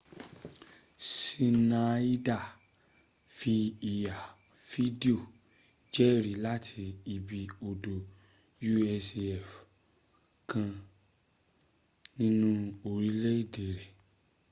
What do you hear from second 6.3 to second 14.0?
láti ibi ọ̀dọ̀ usaf kan nínú orílèdé rẹ̀